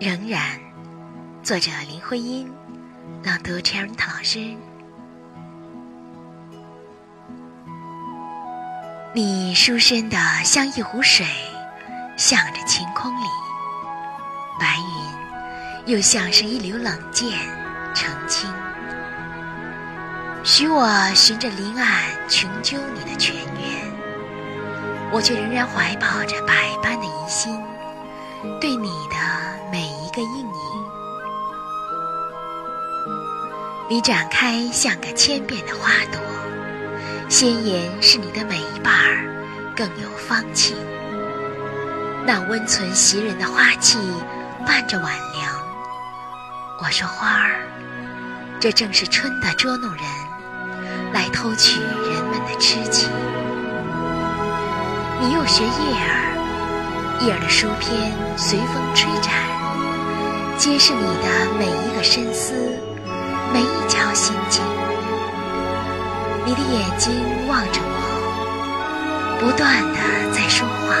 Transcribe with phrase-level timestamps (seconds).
[0.00, 0.58] 仍然，
[1.42, 2.50] 作者林徽因，
[3.22, 4.56] 朗读 c h e r 老师。
[9.14, 11.24] 你书生的像一湖水，
[12.16, 13.26] 向着晴空里；
[14.58, 14.76] 白
[15.86, 17.30] 云又像是一流冷箭，
[17.94, 18.50] 澄清。
[20.42, 27.56] 许我循着林岸穷究你的泉源，我却仍然怀抱着百般的疑心，
[28.60, 29.13] 对你的
[33.86, 36.18] 你展开像个千变的花朵，
[37.28, 39.26] 鲜艳是你的每一瓣儿，
[39.76, 40.74] 更有芳气。
[42.26, 43.98] 那温存袭人的花气，
[44.66, 45.52] 伴着晚凉。
[46.80, 47.60] 我说花儿，
[48.58, 50.02] 这正是春的捉弄人。
[51.12, 53.08] 来偷取人们的痴情，
[55.20, 55.70] 你又学叶
[56.00, 59.32] 儿，叶儿的书篇随风吹展，
[60.58, 62.76] 揭示你的每一个深思，
[63.54, 64.60] 每一条心境。
[66.44, 67.14] 你的眼睛
[67.46, 69.98] 望着我，不断的
[70.32, 70.96] 在说话，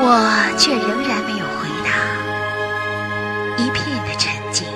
[0.00, 0.04] 我
[0.56, 1.88] 却仍然没有回答，
[3.58, 4.66] 一片的沉静，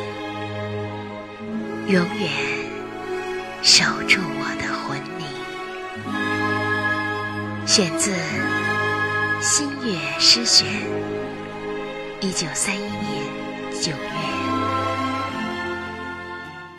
[1.86, 2.28] 永远。
[3.62, 5.24] 守住我的魂灵。
[7.66, 8.10] 选自
[9.40, 10.66] 《新月诗选》，
[12.20, 12.92] 一九三一年
[13.80, 14.49] 九月。